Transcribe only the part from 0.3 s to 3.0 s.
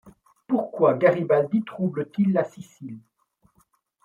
Pourquoi Garibaldi trouble-t-il la Sicile?